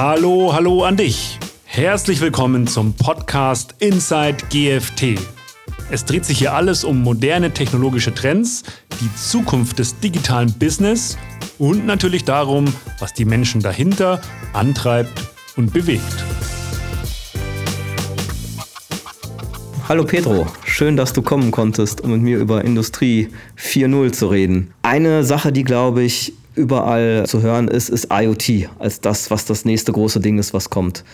Hallo, 0.00 0.52
hallo 0.54 0.84
an 0.84 0.96
dich. 0.96 1.40
Herzlich 1.64 2.20
willkommen 2.20 2.68
zum 2.68 2.94
Podcast 2.94 3.74
Inside 3.80 4.36
GFT. 4.48 5.18
Es 5.90 6.04
dreht 6.04 6.24
sich 6.24 6.38
hier 6.38 6.54
alles 6.54 6.84
um 6.84 7.02
moderne 7.02 7.52
technologische 7.52 8.14
Trends, 8.14 8.62
die 9.00 9.12
Zukunft 9.16 9.80
des 9.80 9.98
digitalen 9.98 10.52
Business 10.52 11.18
und 11.58 11.84
natürlich 11.84 12.22
darum, 12.24 12.72
was 13.00 13.12
die 13.12 13.24
Menschen 13.24 13.60
dahinter 13.60 14.20
antreibt 14.52 15.20
und 15.56 15.72
bewegt. 15.72 16.04
Hallo 19.88 20.04
Pedro, 20.04 20.46
schön, 20.64 20.96
dass 20.96 21.12
du 21.12 21.22
kommen 21.22 21.50
konntest, 21.50 22.02
um 22.02 22.12
mit 22.12 22.22
mir 22.22 22.38
über 22.38 22.64
Industrie 22.64 23.30
4.0 23.58 24.12
zu 24.12 24.28
reden. 24.28 24.72
Eine 24.82 25.24
Sache, 25.24 25.50
die, 25.50 25.64
glaube 25.64 26.04
ich, 26.04 26.34
überall 26.58 27.24
zu 27.26 27.40
hören 27.40 27.68
ist, 27.68 27.88
ist 27.88 28.08
IoT 28.12 28.68
als 28.78 29.00
das, 29.00 29.30
was 29.30 29.46
das 29.46 29.64
nächste 29.64 29.92
große 29.92 30.20
Ding 30.20 30.38
ist, 30.38 30.52
was 30.52 30.68
kommt. 30.68 31.04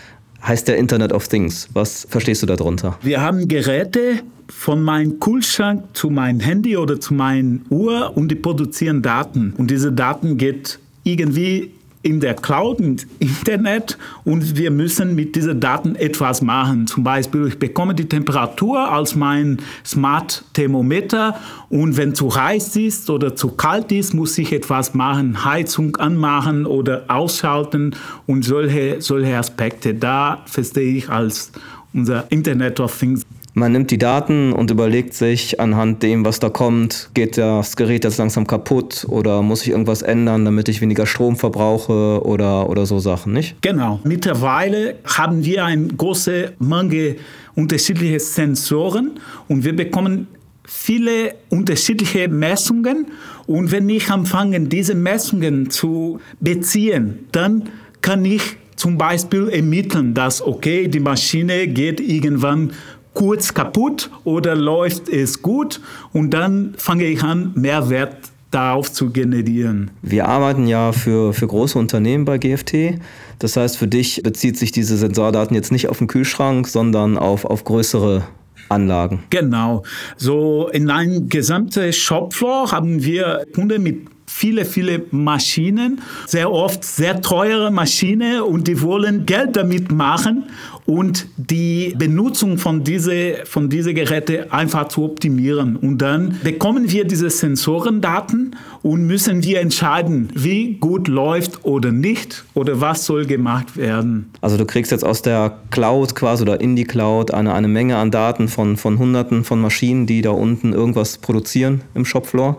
Heißt 0.45 0.67
der 0.67 0.77
Internet 0.77 1.13
of 1.13 1.27
Things. 1.27 1.69
Was 1.73 2.05
verstehst 2.09 2.43
du 2.43 2.47
darunter? 2.47 2.97
Wir 3.01 3.21
haben 3.21 3.47
Geräte 3.47 4.21
von 4.49 4.83
meinem 4.83 5.19
Kühlschrank 5.19 5.85
zu 5.93 6.09
meinem 6.09 6.39
Handy 6.39 6.77
oder 6.77 6.99
zu 6.99 7.13
meiner 7.13 7.59
Uhr 7.69 8.15
und 8.15 8.29
die 8.29 8.35
produzieren 8.35 9.01
Daten. 9.01 9.53
Und 9.57 9.71
diese 9.71 9.91
Daten 9.91 10.37
geht 10.37 10.79
irgendwie 11.03 11.71
in 12.05 12.19
der 12.19 12.35
Cloud, 12.35 12.79
im 12.79 12.97
Internet 13.17 13.97
und 14.25 14.57
wir 14.57 14.69
müssen 14.69 15.15
mit 15.15 15.35
diesen 15.35 15.59
Daten 15.59 15.95
etwas 15.95 16.43
machen. 16.43 16.85
Zum 16.85 17.03
Beispiel, 17.03 17.47
ich 17.47 17.57
bekomme 17.57 17.95
die 17.95 18.07
Temperatur 18.07 18.91
als 18.91 19.15
mein 19.15 19.57
Smart 19.83 20.45
Thermometer 20.53 21.35
und 21.69 21.97
wenn 21.97 22.13
zu 22.13 22.33
heiß 22.35 22.75
ist 22.75 23.09
oder 23.09 23.35
zu 23.35 23.49
kalt 23.49 23.91
ist, 23.91 24.13
muss 24.13 24.37
ich 24.37 24.53
etwas 24.53 24.93
machen, 24.93 25.43
Heizung 25.45 25.95
anmachen 25.95 26.67
oder 26.67 27.05
ausschalten 27.07 27.95
und 28.27 28.45
solche, 28.45 29.01
solche 29.01 29.35
Aspekte. 29.35 29.95
Da 29.95 30.43
verstehe 30.45 30.97
ich 30.97 31.09
als 31.09 31.51
unser 31.91 32.31
Internet 32.31 32.79
of 32.79 32.95
Things. 32.95 33.25
Man 33.57 33.71
nimmt 33.71 33.89
die 33.89 33.97
Daten 33.97 34.51
und 34.51 34.69
überlegt 34.69 35.13
sich 35.13 35.61
anhand 35.61 36.03
dem, 36.03 36.25
was 36.25 36.39
da 36.41 36.49
kommt, 36.49 37.09
geht 37.13 37.37
das 37.37 37.77
Gerät 37.77 38.03
jetzt 38.03 38.17
langsam 38.17 38.45
kaputt 38.45 39.05
oder 39.07 39.41
muss 39.41 39.61
ich 39.61 39.69
irgendwas 39.69 40.01
ändern, 40.01 40.43
damit 40.43 40.67
ich 40.67 40.81
weniger 40.81 41.05
Strom 41.05 41.37
verbrauche 41.37 42.21
oder, 42.25 42.69
oder 42.69 42.85
so 42.85 42.99
Sachen, 42.99 43.31
nicht? 43.31 43.55
Genau. 43.61 44.01
Mittlerweile 44.03 44.95
haben 45.05 45.45
wir 45.45 45.63
eine 45.63 45.87
große 45.87 46.51
Menge 46.59 47.15
unterschiedliche 47.55 48.19
Sensoren 48.19 49.11
und 49.47 49.63
wir 49.63 49.73
bekommen 49.73 50.27
viele 50.65 51.35
unterschiedliche 51.47 52.27
Messungen 52.27 53.07
und 53.47 53.71
wenn 53.71 53.87
ich 53.87 54.11
anfange, 54.11 54.59
diese 54.59 54.95
Messungen 54.95 55.69
zu 55.69 56.19
beziehen, 56.41 57.19
dann 57.31 57.69
kann 58.01 58.25
ich 58.25 58.57
zum 58.75 58.97
Beispiel 58.97 59.47
ermitteln, 59.49 60.13
dass 60.13 60.41
okay, 60.41 60.87
die 60.87 60.99
Maschine 60.99 61.67
geht 61.67 61.99
irgendwann 61.99 62.71
kurz 63.15 63.55
kaputt 63.55 64.11
oder 64.23 64.53
läuft 64.55 65.09
es 65.09 65.41
gut 65.41 65.81
und 66.13 66.29
dann 66.31 66.75
fange 66.77 67.05
ich 67.05 67.23
an, 67.23 67.51
Mehrwert 67.55 68.17
darauf 68.51 68.91
zu 68.91 69.09
generieren. 69.09 69.91
Wir 70.01 70.27
arbeiten 70.27 70.67
ja 70.67 70.91
für, 70.91 71.33
für 71.33 71.47
große 71.47 71.77
Unternehmen 71.77 72.23
bei 72.25 72.37
GFT. 72.37 72.99
Das 73.39 73.57
heißt, 73.57 73.77
für 73.77 73.87
dich 73.87 74.21
bezieht 74.23 74.57
sich 74.57 74.71
diese 74.71 74.97
Sensordaten 74.97 75.55
jetzt 75.55 75.71
nicht 75.71 75.89
auf 75.89 75.97
den 75.97 76.07
Kühlschrank, 76.07 76.67
sondern 76.67 77.17
auf, 77.17 77.43
auf 77.43 77.63
größere 77.63 78.23
Anlagen. 78.69 79.23
Genau. 79.29 79.83
So 80.15 80.69
in 80.69 80.89
einem 80.89 81.27
gesamten 81.29 81.91
Shopfloor 81.91 82.71
haben 82.71 83.03
wir 83.03 83.45
Kunden 83.53 83.83
mit 83.83 84.07
viele, 84.25 84.65
viele 84.65 85.03
Maschinen, 85.11 86.01
sehr 86.25 86.51
oft 86.51 86.83
sehr 86.83 87.21
teure 87.21 87.71
Maschinen 87.71 88.41
und 88.41 88.67
die 88.67 88.81
wollen 88.81 89.25
Geld 89.25 89.55
damit 89.55 89.91
machen 89.91 90.45
und 90.85 91.27
die 91.37 91.95
Benutzung 91.97 92.57
von 92.57 92.83
diese 92.83 93.37
von 93.45 93.69
diese 93.69 93.93
Geräte 93.93 94.51
einfach 94.51 94.87
zu 94.87 95.03
optimieren. 95.03 95.75
Und 95.75 95.99
dann 95.99 96.39
bekommen 96.43 96.91
wir 96.91 97.05
diese 97.05 97.29
Sensorendaten 97.29 98.55
und 98.81 99.07
müssen 99.07 99.43
wir 99.43 99.61
entscheiden, 99.61 100.29
wie 100.35 100.75
gut 100.75 101.07
läuft 101.07 101.65
oder 101.65 101.91
nicht 101.91 102.45
oder 102.53 102.81
was 102.81 103.05
soll 103.05 103.25
gemacht 103.25 103.77
werden. 103.77 104.31
Also 104.41 104.57
du 104.57 104.65
kriegst 104.65 104.91
jetzt 104.91 105.03
aus 105.03 105.21
der 105.21 105.57
Cloud 105.71 106.15
quasi 106.15 106.43
oder 106.43 106.61
in 106.61 106.75
die 106.75 106.83
Cloud 106.83 107.31
eine, 107.33 107.53
eine 107.53 107.67
Menge 107.67 107.97
an 107.97 108.11
Daten 108.11 108.47
von, 108.47 108.77
von 108.77 108.99
Hunderten 108.99 109.43
von 109.43 109.59
Maschinen, 109.59 110.05
die 110.05 110.21
da 110.21 110.31
unten 110.31 110.73
irgendwas 110.73 111.17
produzieren 111.17 111.81
im 111.95 112.05
Shopfloor. 112.05 112.57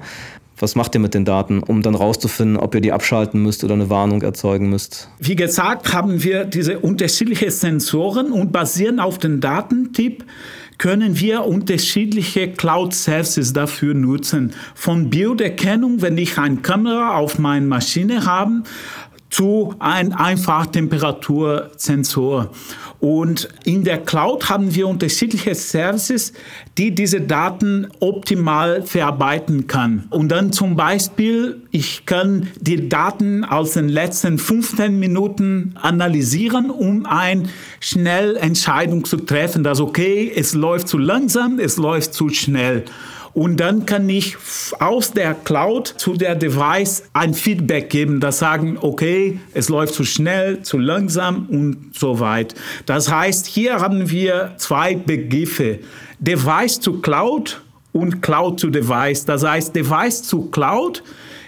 Was 0.58 0.74
macht 0.74 0.94
ihr 0.94 1.00
mit 1.00 1.12
den 1.12 1.26
Daten, 1.26 1.62
um 1.62 1.82
dann 1.82 1.94
rauszufinden, 1.94 2.56
ob 2.56 2.74
ihr 2.74 2.80
die 2.80 2.92
abschalten 2.92 3.42
müsst 3.42 3.62
oder 3.62 3.74
eine 3.74 3.90
Warnung 3.90 4.22
erzeugen 4.22 4.70
müsst? 4.70 5.10
Wie 5.18 5.36
gesagt, 5.36 5.92
haben 5.92 6.22
wir 6.22 6.44
diese 6.44 6.78
unterschiedlichen 6.78 7.50
Sensoren 7.50 8.32
und 8.32 8.52
basierend 8.52 9.00
auf 9.00 9.18
den 9.18 9.40
Datentyp 9.40 10.24
können 10.78 11.18
wir 11.18 11.46
unterschiedliche 11.46 12.52
Cloud 12.52 12.94
Services 12.94 13.52
dafür 13.52 13.94
nutzen. 13.94 14.52
Von 14.74 15.10
Bilderkennung, 15.10 16.02
wenn 16.02 16.18
ich 16.18 16.38
eine 16.38 16.56
Kamera 16.56 17.16
auf 17.16 17.38
meiner 17.38 17.66
Maschine 17.66 18.26
habe, 18.26 18.62
zu 19.30 19.74
einem 19.78 20.12
einfach 20.12 20.66
Temperatursensor. 20.66 22.50
Und 23.00 23.48
in 23.64 23.84
der 23.84 23.98
Cloud 23.98 24.48
haben 24.48 24.74
wir 24.74 24.88
unterschiedliche 24.88 25.54
Services, 25.54 26.32
die 26.78 26.94
diese 26.94 27.20
Daten 27.20 27.88
optimal 28.00 28.82
verarbeiten 28.82 29.66
kann. 29.66 30.06
Und 30.10 30.30
dann 30.30 30.52
zum 30.52 30.76
Beispiel, 30.76 31.62
ich 31.70 32.06
kann 32.06 32.48
die 32.58 32.88
Daten 32.88 33.44
aus 33.44 33.72
den 33.72 33.88
letzten 33.88 34.38
15 34.38 34.98
Minuten 34.98 35.74
analysieren, 35.80 36.70
um 36.70 37.04
eine 37.06 37.44
schnell 37.80 38.36
Entscheidung 38.36 39.04
zu 39.04 39.18
treffen, 39.18 39.62
dass 39.62 39.80
okay, 39.80 40.32
es 40.34 40.54
läuft 40.54 40.88
zu 40.88 40.98
langsam, 40.98 41.58
es 41.58 41.76
läuft 41.76 42.14
zu 42.14 42.30
schnell. 42.30 42.84
Und 43.36 43.58
dann 43.58 43.84
kann 43.84 44.08
ich 44.08 44.34
aus 44.78 45.10
der 45.10 45.34
Cloud 45.34 45.88
zu 45.98 46.14
der 46.14 46.36
Device 46.36 47.02
ein 47.12 47.34
Feedback 47.34 47.90
geben, 47.90 48.18
das 48.18 48.38
sagen, 48.38 48.78
okay, 48.80 49.38
es 49.52 49.68
läuft 49.68 49.92
zu 49.92 50.04
schnell, 50.04 50.62
zu 50.62 50.78
langsam 50.78 51.44
und 51.50 51.90
so 51.92 52.18
weit. 52.18 52.54
Das 52.86 53.12
heißt, 53.12 53.44
hier 53.46 53.74
haben 53.74 54.08
wir 54.08 54.54
zwei 54.56 54.94
Begriffe. 54.94 55.80
Device 56.18 56.80
zu 56.80 57.02
Cloud 57.02 57.60
und 57.92 58.22
Cloud 58.22 58.58
zu 58.58 58.70
Device. 58.70 59.26
Das 59.26 59.44
heißt, 59.44 59.76
Device 59.76 60.22
zu 60.22 60.46
Cloud 60.46 61.02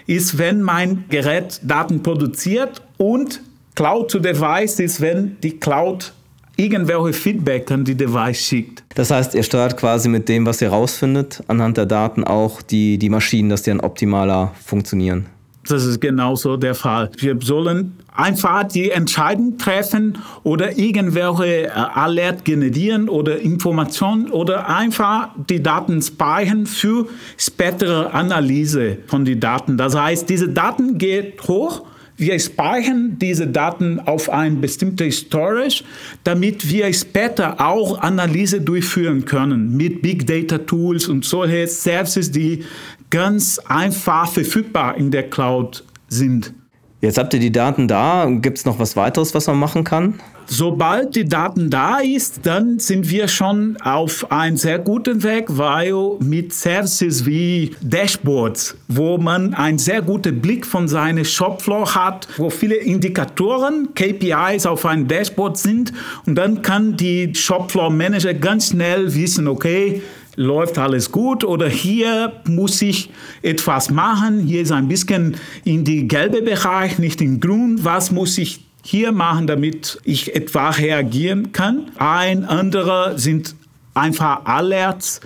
ist, 0.05 0.37
wenn 0.37 0.61
mein 0.61 1.05
Gerät 1.09 1.59
Daten 1.63 2.03
produziert 2.03 2.83
und 2.97 3.41
Cloud 3.73 4.11
zu 4.11 4.19
Device 4.19 4.79
ist, 4.79 5.01
wenn 5.01 5.37
die 5.41 5.59
Cloud 5.59 6.13
irgendwelche 6.59 7.13
Feedback 7.13 7.71
an 7.71 7.85
die 7.85 7.95
Device 7.95 8.37
schickt. 8.37 8.83
Das 8.95 9.11
heißt, 9.11 9.33
ihr 9.33 9.43
steuert 9.43 9.77
quasi 9.77 10.09
mit 10.09 10.27
dem, 10.27 10.45
was 10.45 10.61
ihr 10.61 10.69
rausfindet, 10.69 11.41
anhand 11.47 11.77
der 11.77 11.85
Daten 11.85 12.23
auch 12.23 12.61
die, 12.61 12.97
die 12.97 13.09
Maschinen, 13.09 13.49
dass 13.49 13.63
die 13.63 13.69
dann 13.71 13.79
optimaler 13.79 14.53
funktionieren. 14.63 15.27
Das 15.67 15.85
ist 15.85 16.01
genauso 16.01 16.57
der 16.57 16.73
Fall. 16.73 17.11
Wir 17.17 17.37
sollen 17.41 17.97
einfach 18.15 18.63
die 18.63 18.89
Entscheidung 18.89 19.57
treffen 19.57 20.17
oder 20.43 20.77
irgendwelche 20.77 21.67
äh, 21.67 21.69
Alert 21.69 22.43
generieren 22.43 23.07
oder 23.07 23.39
Informationen 23.39 24.31
oder 24.31 24.67
einfach 24.67 25.29
die 25.49 25.61
Daten 25.61 26.01
speichern 26.01 26.65
für 26.65 27.07
spätere 27.37 28.13
Analyse 28.13 28.97
von 29.07 29.25
den 29.25 29.39
Daten. 29.39 29.77
Das 29.77 29.95
heißt, 29.95 30.29
diese 30.29 30.49
Daten 30.49 30.97
geht 30.97 31.41
hoch 31.47 31.83
wir 32.19 32.39
speichern 32.39 33.17
diese 33.17 33.47
Daten 33.47 33.99
auf 33.99 34.29
ein 34.29 34.61
bestimmtes 34.61 35.19
Storage, 35.19 35.83
damit 36.23 36.69
wir 36.69 36.91
später 36.93 37.65
auch 37.65 37.99
Analyse 37.99 38.61
durchführen 38.61 39.25
können 39.25 39.75
mit 39.75 40.01
Big 40.01 40.27
Data 40.27 40.57
Tools 40.57 41.07
und 41.07 41.25
solche 41.25 41.67
Services, 41.67 42.31
die 42.31 42.63
ganz 43.09 43.59
einfach 43.59 44.29
verfügbar 44.31 44.97
in 44.97 45.11
der 45.11 45.29
Cloud 45.29 45.83
sind. 46.07 46.53
Jetzt 47.01 47.17
habt 47.17 47.33
ihr 47.33 47.39
die 47.39 47.51
Daten 47.51 47.87
da. 47.87 48.27
Gibt 48.29 48.57
es 48.57 48.65
noch 48.65 48.77
was 48.77 48.97
weiteres, 48.97 49.33
was 49.33 49.47
man 49.47 49.57
machen 49.57 49.85
kann? 49.85 50.15
Sobald 50.51 51.15
die 51.15 51.25
Daten 51.25 51.69
da 51.69 51.99
ist, 51.99 52.39
dann 52.43 52.79
sind 52.79 53.09
wir 53.09 53.27
schon 53.27 53.77
auf 53.81 54.31
einem 54.31 54.57
sehr 54.57 54.79
guten 54.79 55.21
Weg, 55.21 55.45
weil 55.47 55.93
mit 56.19 56.53
Services 56.53 57.25
wie 57.27 57.75
Dashboards, 57.81 58.75
wo 58.87 59.19
man 59.19 59.53
einen 59.53 59.77
sehr 59.77 60.01
guten 60.01 60.41
Blick 60.41 60.65
von 60.65 60.87
seinem 60.87 61.23
Shopfloor 61.23 61.93
hat, 61.93 62.27
wo 62.37 62.49
viele 62.49 62.75
Indikatoren, 62.75 63.89
KPIs 63.93 64.65
auf 64.65 64.87
einem 64.87 65.07
Dashboard 65.07 65.55
sind 65.57 65.93
und 66.25 66.33
dann 66.33 66.63
kann 66.63 66.97
die 66.97 67.33
Shopfloor 67.35 67.91
Manager 67.91 68.33
ganz 68.33 68.69
schnell 68.69 69.13
wissen, 69.13 69.47
okay, 69.47 70.01
läuft 70.39 70.77
alles 70.77 71.11
gut 71.11 71.43
oder 71.43 71.67
hier 71.67 72.31
muss 72.45 72.81
ich 72.81 73.09
etwas 73.41 73.89
machen, 73.89 74.39
hier 74.39 74.61
ist 74.61 74.71
ein 74.71 74.87
bisschen 74.87 75.35
in 75.65 75.83
die 75.83 76.07
gelbe 76.07 76.41
Bereich, 76.41 76.97
nicht 76.97 77.19
in 77.19 77.41
grün, 77.41 77.79
was 77.83 78.09
muss 78.09 78.37
ich 78.37 78.63
hier 78.81 79.11
machen, 79.11 79.47
damit 79.47 79.99
ich 80.05 80.33
etwa 80.33 80.69
reagieren 80.69 81.51
kann. 81.51 81.91
Ein 81.97 82.45
anderer 82.45 83.17
sind 83.17 83.53
einfach 83.93 84.45
Alerts 84.45 85.19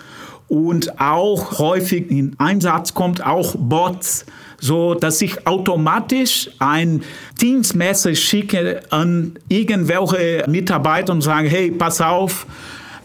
und 0.48 1.00
auch 1.00 1.60
häufig 1.60 2.10
in 2.10 2.36
Einsatz 2.40 2.96
kommt 2.96 3.24
auch 3.24 3.56
Bots, 3.56 4.26
so 4.60 4.96
dass 4.96 5.22
ich 5.22 5.46
automatisch 5.46 6.50
ein 6.58 7.04
Teams-Message 7.38 8.20
schicke 8.20 8.82
an 8.90 9.38
irgendwelche 9.48 10.44
Mitarbeiter 10.48 11.14
und 11.14 11.22
sage, 11.22 11.50
hey, 11.50 11.70
pass 11.70 12.02
auf, 12.02 12.48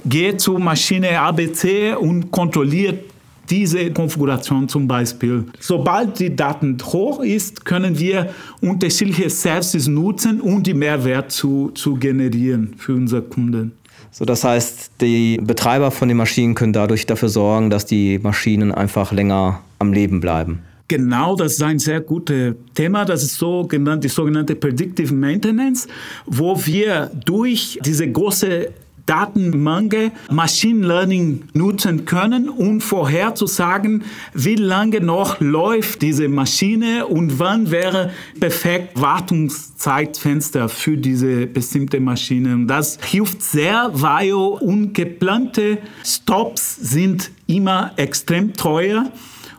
geh 0.05 0.37
zur 0.37 0.59
Maschine 0.59 1.19
ABC 1.19 1.95
und 1.95 2.31
kontrolliert 2.31 3.05
diese 3.51 3.91
Konfiguration 3.91 4.69
zum 4.69 4.87
Beispiel. 4.87 5.45
Sobald 5.59 6.19
die 6.19 6.35
Daten 6.35 6.77
hoch 6.85 7.21
ist, 7.23 7.65
können 7.65 7.99
wir 7.99 8.31
unterschiedliche 8.61 9.31
Services 9.31 9.89
nutzen, 9.89 10.41
um 10.41 10.63
die 10.63 10.75
Mehrwert 10.75 11.33
zu, 11.33 11.71
zu 11.75 11.95
generieren 11.95 12.75
für 12.77 12.95
unsere 12.95 13.23
Kunden. 13.23 13.73
So, 14.11 14.25
das 14.25 14.45
heißt, 14.45 14.93
die 15.01 15.39
Betreiber 15.43 15.91
von 15.91 16.09
den 16.09 16.17
Maschinen 16.17 16.55
können 16.55 16.73
dadurch 16.73 17.07
dafür 17.07 17.29
sorgen, 17.29 17.71
dass 17.71 17.87
die 17.87 18.19
Maschinen 18.19 18.73
einfach 18.73 19.13
länger 19.13 19.61
am 19.79 19.93
Leben 19.93 20.21
bleiben. 20.21 20.61
Genau, 20.89 21.37
das 21.37 21.53
ist 21.53 21.63
ein 21.63 21.79
sehr 21.79 22.01
gutes 22.01 22.55
Thema. 22.75 23.05
Das 23.05 23.23
ist 23.23 23.37
so 23.37 23.67
genannt, 23.67 24.05
die 24.05 24.09
sogenannte 24.09 24.55
Predictive 24.55 25.13
Maintenance, 25.13 25.87
wo 26.25 26.59
wir 26.65 27.11
durch 27.27 27.79
diese 27.85 28.11
große 28.11 28.69
Datenmenge 29.09 30.13
Machine 30.31 30.87
Learning 30.87 31.45
nutzen 31.55 32.05
können, 32.05 32.49
um 32.49 32.81
vorherzusagen, 32.81 34.05
wie 34.35 34.57
lange 34.57 35.01
noch 35.01 35.41
läuft 35.41 36.03
diese 36.03 36.29
Maschine 36.29 37.07
und 37.07 37.39
wann 37.39 37.71
wäre 37.71 38.11
perfekt 38.39 39.01
Wartungszeitfenster 39.01 40.69
für 40.69 40.97
diese 40.97 41.47
bestimmte 41.47 42.01
Maschine. 42.01 42.67
Das 42.67 42.99
hilft 43.03 43.43
sehr, 43.43 43.91
weil 43.95 44.33
ungeplante 44.33 45.79
Stops 46.05 46.77
sind 46.77 47.31
immer 47.47 47.93
extrem 47.97 48.53
teuer. 48.55 49.11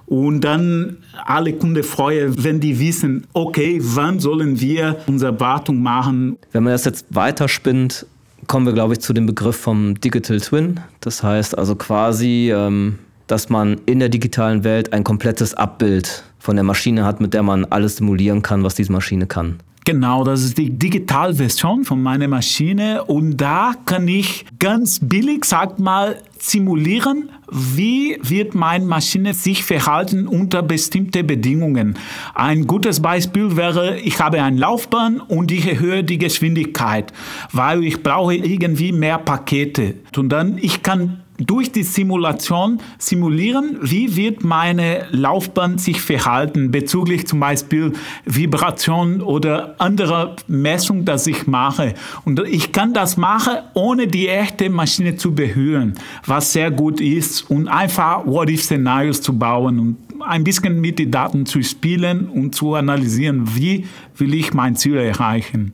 Und 0.06 0.42
dann 0.42 0.98
alle 1.26 1.54
Kunden 1.54 1.84
freuen, 1.84 2.44
wenn 2.44 2.60
die 2.60 2.80
wissen, 2.80 3.28
okay, 3.34 3.80
wann 3.80 4.20
sollen 4.20 4.60
wir 4.60 4.98
unsere 5.06 5.40
Wartung 5.40 5.84
machen. 5.84 6.38
Wenn 6.52 6.64
man 6.64 6.74
das 6.74 6.86
jetzt 6.86 7.06
weiterspinnt, 7.12 8.08
kommen 8.50 8.66
wir, 8.66 8.74
glaube 8.74 8.94
ich, 8.94 9.00
zu 9.00 9.14
dem 9.14 9.28
Begriff 9.28 9.56
vom 9.56 10.02
Digital 10.02 10.40
Twin. 10.42 10.80
Das 11.02 11.22
heißt 11.22 11.56
also 11.56 11.76
quasi, 11.76 12.52
ähm, 12.52 12.98
dass 13.28 13.50
man 13.50 13.80
in 13.86 14.00
der 14.00 14.10
digitalen 14.10 14.64
Welt 14.64 14.92
ein 14.92 15.04
komplettes 15.04 15.54
Abbild 15.54 16.24
von 16.40 16.56
der 16.56 16.64
Maschine 16.64 17.06
hat, 17.06 17.22
mit 17.22 17.36
der 17.36 17.44
man 17.44 17.66
alles 17.66 17.98
simulieren 17.98 18.42
kann, 18.42 18.64
was 18.64 18.74
diese 18.74 18.92
Maschine 18.92 19.28
kann. 19.28 19.60
Genau, 19.86 20.24
das 20.24 20.44
ist 20.44 20.58
die 20.58 20.70
Digitalversion 20.70 21.84
von 21.84 22.02
meiner 22.02 22.28
Maschine 22.28 23.04
und 23.06 23.38
da 23.38 23.74
kann 23.86 24.08
ich 24.08 24.46
ganz 24.60 25.00
billig, 25.02 25.46
sag 25.46 25.80
mal, 25.80 26.18
simulieren, 26.38 27.30
wie 27.52 28.18
wird 28.22 28.54
meine 28.56 28.86
Maschine 28.86 29.34
sich 29.34 29.64
verhalten 29.64 30.28
unter 30.28 30.62
bestimmten 30.62 31.26
Bedingungen. 31.26 31.98
Ein 32.36 32.68
gutes 32.68 33.02
Beispiel 33.02 33.56
wäre, 33.56 33.98
ich 34.00 34.20
habe 34.20 34.42
eine 34.42 34.60
Laufbahn 34.60 35.20
und 35.22 35.52
ich 35.52 35.68
erhöhe 35.68 36.04
die 36.04 36.18
Geschwindigkeit, 36.18 37.12
weil 37.52 37.84
ich 37.84 38.04
brauche 38.04 38.36
irgendwie 38.36 38.92
mehr 38.92 39.18
Pakete. 39.18 39.96
Und 40.16 40.30
dann, 40.30 40.58
ich 40.60 40.84
kann 40.84 41.24
durch 41.40 41.72
die 41.72 41.84
Simulation 41.84 42.80
simulieren, 42.98 43.78
wie 43.82 44.16
wird 44.16 44.44
meine 44.44 45.08
Laufbahn 45.12 45.78
sich 45.78 46.02
verhalten 46.02 46.72
bezüglich 46.72 47.28
zum 47.28 47.40
Beispiel 47.40 47.94
Vibration 48.26 49.22
oder 49.22 49.76
anderer 49.80 50.36
Messung, 50.48 51.06
das 51.06 51.28
ich 51.28 51.48
mache. 51.48 51.94
Und 52.26 52.40
ich 52.48 52.72
kann 52.72 52.94
das 52.94 53.18
machen, 53.18 53.54
ohne 53.74 54.08
die 54.08 54.28
echte 54.28 54.70
Maschine 54.70 55.16
zu 55.16 55.34
berühren, 55.34 55.96
was 56.26 56.54
sehr 56.54 56.72
gut 56.72 57.00
ist 57.02 57.50
und 57.50 57.68
einfach 57.68 58.26
What-if-Szenarios 58.26 59.22
zu 59.22 59.38
bauen 59.38 59.80
und 59.80 59.98
ein 60.22 60.44
bisschen 60.44 60.82
mit 60.82 61.00
den 61.00 61.12
Daten 61.12 61.46
zu 61.46 61.64
spielen 61.64 62.28
und 62.28 62.54
zu 62.54 62.76
analysieren, 62.76 63.56
wie 63.56 63.88
will 64.18 64.34
ich 64.34 64.54
mein 64.54 64.76
Ziel 64.76 64.98
erreichen. 64.98 65.74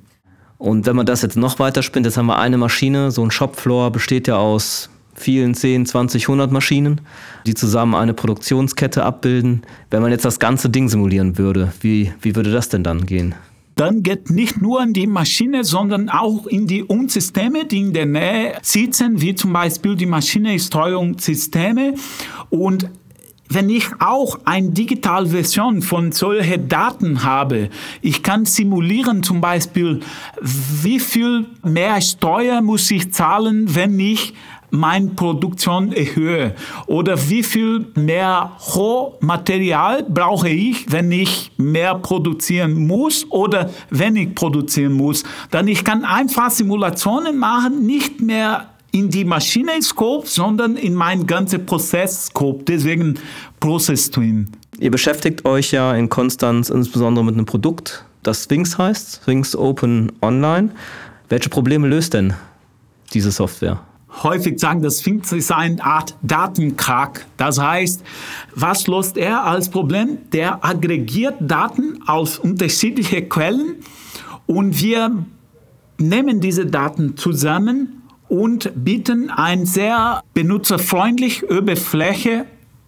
Und 0.58 0.86
wenn 0.86 0.96
man 0.96 1.06
das 1.06 1.22
jetzt 1.22 1.36
noch 1.36 1.60
weiter 1.60 1.84
spinnt, 1.84 2.06
jetzt 2.06 2.18
haben 2.18 2.28
wir 2.28 2.40
eine 2.40 2.58
Maschine, 2.58 3.12
so 3.12 3.24
ein 3.24 3.32
Shopfloor 3.32 3.92
besteht 3.92 4.28
ja 4.28 4.38
aus 4.38 4.90
vielen 5.16 5.54
10, 5.54 5.86
20, 5.86 6.24
100 6.24 6.52
Maschinen, 6.52 7.02
die 7.48 7.54
zusammen 7.54 7.96
eine 7.96 8.14
Produktionskette 8.14 9.04
abbilden. 9.04 9.64
Wenn 9.90 10.02
man 10.02 10.12
jetzt 10.12 10.26
das 10.26 10.40
ganze 10.40 10.70
Ding 10.70 10.90
simulieren 10.90 11.38
würde, 11.38 11.74
wie, 11.82 12.12
wie 12.22 12.36
würde 12.36 12.52
das 12.52 12.70
denn 12.70 12.84
dann 12.84 13.06
gehen? 13.06 13.36
Dann 13.76 14.04
geht 14.04 14.30
nicht 14.30 14.62
nur 14.62 14.82
in 14.82 14.94
die 14.94 15.08
Maschine, 15.08 15.66
sondern 15.66 16.10
auch 16.10 16.48
in 16.48 16.66
die 16.66 16.84
Unsysteme, 16.84 17.66
die 17.66 17.82
in 17.82 17.94
der 17.94 18.06
Nähe 18.06 18.54
sitzen, 18.62 19.20
wie 19.20 19.36
zum 19.36 19.52
Beispiel 19.52 19.96
die 19.96 20.06
Maschinensteuerungssysteme. 20.06 21.96
Und 22.50 22.90
wenn 23.50 23.70
ich 23.70 23.88
auch 24.00 24.40
eine 24.46 24.70
Digitalversion 24.70 25.82
von 25.82 26.12
solchen 26.12 26.68
Daten 26.68 27.24
habe, 27.24 27.70
ich 28.02 28.24
kann 28.24 28.46
simulieren 28.46 29.24
zum 29.24 29.42
Beispiel, 29.42 30.00
wie 30.42 31.00
viel 31.00 31.46
mehr 31.64 32.02
Steuer 32.02 32.62
muss 32.62 32.90
ich 32.90 33.14
zahlen, 33.14 33.76
wenn 33.76 34.00
ich 34.00 34.34
meine 34.76 35.08
Produktion 35.10 35.92
erhöhe? 35.92 36.56
Oder 36.88 37.30
wie 37.30 37.44
viel 37.44 37.88
mehr 37.96 38.52
Rohmaterial 38.76 40.04
brauche 40.04 40.50
ich, 40.50 40.92
wenn 40.92 41.12
ich 41.12 41.52
mehr 41.58 41.96
produzieren 41.96 42.88
muss 42.88 43.26
oder 43.30 43.70
wenn 43.90 44.16
ich 44.16 44.36
produzieren 44.36 44.94
muss? 44.94 45.24
Dann 45.52 45.68
ich 45.68 45.84
kann 45.84 46.04
einfach 46.04 46.50
Simulationen 46.52 47.38
machen, 47.38 47.86
nicht 47.86 48.22
mehr 48.22 48.70
in 48.92 49.10
die 49.10 49.26
Maschine-Scope, 49.26 50.26
sondern 50.28 50.78
in 50.78 50.96
meinen 50.96 51.28
ganzen 51.28 51.66
Prozess-Scope. 51.66 52.64
Deswegen 52.64 53.20
Process 53.60 54.10
Twin. 54.10 54.50
Ihr 54.80 54.92
beschäftigt 54.92 55.46
euch 55.46 55.72
ja 55.72 55.94
in 55.94 56.10
Konstanz 56.10 56.70
insbesondere 56.70 57.26
mit 57.26 57.36
einem 57.36 57.46
Produkt, 57.46 58.06
das 58.24 58.44
Sphinx 58.44 58.78
heißt, 58.78 59.22
Sphinx 59.22 59.56
Open 59.56 60.12
Online. 60.22 60.70
Welche 61.30 61.50
Probleme 61.50 61.88
löst 61.88 62.14
denn 62.14 62.34
diese 63.14 63.32
Software? 63.32 63.82
Häufig 64.24 64.60
sagen, 64.60 64.82
das 64.82 65.00
Sphinx 65.00 65.32
ist 65.32 65.52
eine 65.52 65.84
Art 65.84 66.16
Datenkrag. 66.22 67.26
Das 67.38 67.60
heißt, 67.60 68.04
was 68.54 68.88
löst 68.88 69.18
er 69.18 69.44
als 69.46 69.70
Problem? 69.70 70.18
Der 70.32 70.64
aggregiert 70.64 71.36
Daten 71.40 72.00
aus 72.08 72.40
unterschiedlichen 72.40 73.30
Quellen 73.30 73.76
und 74.46 74.82
wir 74.82 75.26
nehmen 75.98 76.40
diese 76.40 76.66
Daten 76.66 77.18
zusammen 77.18 78.04
und 78.28 78.72
bieten 78.76 79.30
eine 79.30 79.66
sehr 79.66 80.24
benutzerfreundliche 80.34 81.46
Oberfläche, 81.58 82.46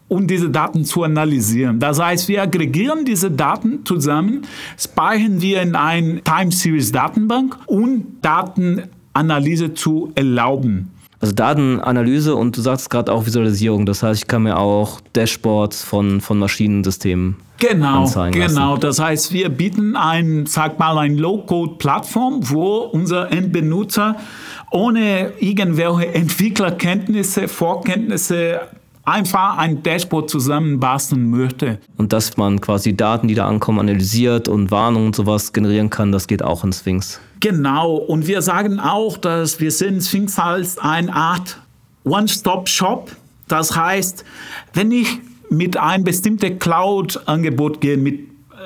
um 0.07 0.27
diese 0.27 0.50
Daten 0.50 0.85
zu 0.85 1.03
analysieren. 1.03 1.79
Das 1.79 2.01
heißt, 2.01 2.27
wir 2.27 2.41
aggregieren 2.41 3.06
diese 3.06 3.29
Daten 3.29 3.85
zusammen, 3.85 4.44
speichern 4.77 5.41
wir 5.41 5.62
in 5.62 5.75
eine 5.75 6.22
Time 6.24 6.51
Series 6.51 6.91
Datenbank 6.91 7.57
und 7.65 8.17
Datenanalyse 8.22 9.74
zu 9.74 10.12
erlauben. 10.15 10.91
Also 11.19 11.33
Datenanalyse 11.33 12.36
und 12.36 12.55
du 12.55 12.62
sagst 12.62 12.89
gerade 12.89 13.12
auch 13.12 13.25
Visualisierung. 13.25 13.86
Das 13.86 14.03
heißt, 14.03 14.21
ich 14.21 14.27
kann 14.27 14.43
mir 14.43 14.57
auch 14.57 15.01
Dashboards 15.13 15.83
von, 15.83 16.21
von 16.21 16.38
Maschinensystemen 16.38 17.38
genau, 17.57 18.01
anzeigen 18.01 18.39
lassen. 18.39 18.55
Genau, 18.55 18.77
das 18.77 19.00
heißt, 19.00 19.33
wir 19.33 19.50
bieten 19.50 19.95
ein, 19.95 20.45
sag 20.45 20.77
mal, 20.77 20.97
ein 21.00 21.17
Low-Code-Plattform, 21.17 22.50
wo 22.50 22.77
unser 22.77 23.31
Endbenutzer 23.31 24.17
ohne 24.69 25.31
irgendwelche 25.39 26.13
Entwicklerkenntnisse, 26.13 27.47
Vorkenntnisse 27.47 28.59
einfach 29.08 29.58
ein 29.58 29.82
Dashboard 29.84 30.30
zusammenbasteln 30.30 31.30
möchte. 31.30 31.80
Und 31.96 32.14
dass 32.14 32.36
man 32.38 32.60
quasi 32.60 32.96
Daten, 32.96 33.28
die 33.28 33.36
da 33.36 33.48
ankommen, 33.48 33.80
analysiert 33.80 34.48
und 34.48 34.70
Warnungen 34.70 35.08
und 35.08 35.16
sowas 35.16 35.54
generieren 35.54 35.90
kann, 35.90 36.12
das 36.12 36.28
geht 36.28 36.44
auch 36.44 36.64
in 36.64 36.74
Sphinx. 36.74 37.20
Genau, 37.40 37.96
und 37.96 38.28
wir 38.28 38.42
sagen 38.42 38.80
auch, 38.80 39.18
dass 39.18 39.60
wir 39.60 39.72
sehen 39.72 40.02
Sphinx 40.02 40.38
als 40.38 40.78
eine 40.78 41.14
Art 41.14 41.62
One-Stop-Shop. 42.04 43.12
Das 43.48 43.76
heißt, 43.76 44.26
wenn 44.74 44.92
ich 44.92 45.20
mit 45.50 45.78
einem 45.78 46.04
bestimmten 46.04 46.60
Cloud-Angebot 46.60 47.80
gehe, 47.80 47.96
mit 47.98 48.20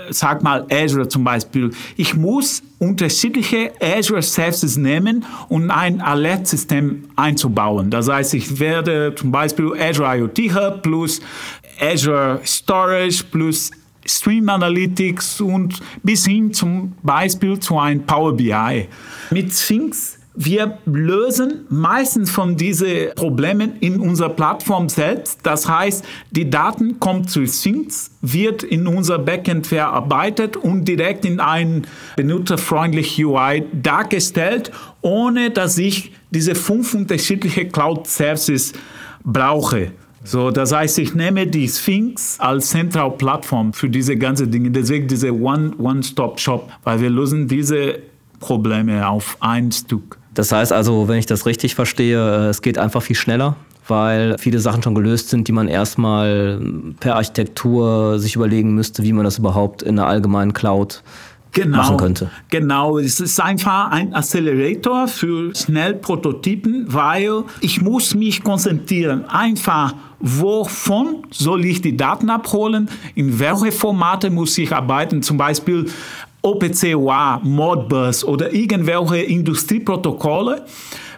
sag 0.10 0.44
mal 0.44 0.66
Azure 0.72 1.08
zum 1.08 1.24
Beispiel. 1.24 1.72
Ich 1.96 2.16
muss 2.16 2.62
unterschiedliche 2.80 3.72
Azure 3.80 4.22
Services 4.22 4.78
nehmen 4.78 5.26
und 5.50 5.70
ein 5.70 6.02
Alert-System 6.02 7.04
einzubauen. 7.16 7.90
Das 7.90 8.10
heißt, 8.10 8.34
ich 8.34 8.60
werde 8.60 9.14
zum 9.16 9.32
Beispiel 9.32 9.74
Azure 9.80 10.18
IoT 10.18 10.40
Hub 10.56 10.82
plus 10.82 11.22
Azure 11.80 12.40
Storage 12.44 13.24
plus 13.32 13.72
Stream 14.06 14.50
Analytics 14.50 15.42
und 15.42 15.80
bis 16.02 16.26
hin 16.26 16.54
zum 16.54 16.94
Beispiel 17.04 17.60
zu 17.60 17.78
einem 17.78 18.04
Power 18.04 18.36
BI. 18.36 18.88
Mit 19.30 19.54
Sphinx 19.54 20.18
wir 20.34 20.78
lösen 20.86 21.66
meistens 21.70 22.32
von 22.32 22.56
diesen 22.56 23.14
Problemen 23.16 23.74
in 23.82 24.00
unserer 24.00 24.30
Plattform 24.30 24.88
selbst. 24.88 25.40
Das 25.44 25.68
heißt, 25.68 26.06
die 26.32 26.50
Daten 26.50 27.00
kommen 27.00 27.28
zu 27.28 27.46
Sphinx, 27.46 28.12
wird 28.22 28.64
in 28.64 28.88
unser 28.88 29.20
Backend 29.20 29.68
verarbeitet 29.68 30.56
und 30.56 30.86
direkt 30.86 31.26
in 31.26 31.40
ein 31.40 31.86
benutzerfreundliches 32.16 33.20
UI 33.20 33.66
dargestellt, 33.74 34.72
ohne 35.02 35.52
dass 35.52 35.78
ich 35.78 36.14
diese 36.30 36.56
fünf 36.56 36.94
unterschiedliche 36.94 37.68
Cloud 37.68 38.08
Services 38.08 38.72
brauche. 39.24 39.92
So, 40.24 40.52
das 40.52 40.72
heißt, 40.72 41.00
ich 41.00 41.14
nehme 41.14 41.48
die 41.48 41.68
Sphinx 41.68 42.40
als 42.40 42.70
zentrale 42.70 43.12
Plattform 43.12 43.74
für 43.74 43.90
diese 43.90 44.16
ganzen 44.16 44.52
Dinge. 44.52 44.72
Deswegen 44.72 45.08
diese 45.08 45.34
One-Stop-Shop, 45.34 46.72
weil 46.84 47.02
wir 47.02 47.10
lösen 47.10 47.48
diese 47.48 48.00
Probleme 48.40 49.08
auf 49.08 49.36
ein 49.40 49.72
Stück. 49.72 50.21
Das 50.34 50.52
heißt 50.52 50.72
also, 50.72 51.08
wenn 51.08 51.18
ich 51.18 51.26
das 51.26 51.46
richtig 51.46 51.76
verstehe, 51.76 52.18
äh, 52.18 52.50
es 52.50 52.62
geht 52.62 52.78
einfach 52.78 53.02
viel 53.02 53.16
schneller, 53.16 53.56
weil 53.88 54.38
viele 54.38 54.60
Sachen 54.60 54.82
schon 54.82 54.96
gelöst 54.96 55.30
sind, 55.30 55.48
die 55.48 55.52
man 55.52 55.68
erstmal 55.68 56.62
per 57.00 57.16
Architektur 57.16 58.20
sich 58.20 58.36
überlegen 58.36 58.74
müsste, 58.74 59.04
wie 59.04 59.14
man 59.14 59.26
das 59.26 59.40
überhaupt 59.40 59.84
in 59.84 60.00
einer 60.00 60.08
allgemeinen 60.08 60.54
Cloud 60.54 61.04
genau, 61.52 61.78
machen 61.78 61.98
könnte. 61.98 62.30
Genau, 62.50 62.98
es 62.98 63.20
ist 63.20 63.40
einfach 63.42 63.92
ein 63.92 64.14
Accelerator 64.14 65.08
für 65.08 65.54
schnell 65.56 65.96
Prototypen, 65.96 66.86
weil 66.88 67.44
ich 67.60 67.82
muss 67.82 68.16
mich 68.16 68.44
konzentrieren. 68.44 69.26
Einfach, 69.26 69.94
wovon 70.20 71.24
soll 71.32 71.66
ich 71.66 71.82
die 71.82 71.98
Daten 71.98 72.30
abholen? 72.30 72.90
In 73.16 73.40
welche 73.40 73.72
Formate 73.72 74.30
muss 74.30 74.58
ich 74.58 74.74
arbeiten? 74.74 75.22
Zum 75.22 75.38
Beispiel 75.38 75.88
OPC-UA, 76.42 77.42
Modbus 77.44 78.24
oder 78.24 78.54
irgendwelche 78.54 79.18
Industrieprotokolle. 79.18 80.66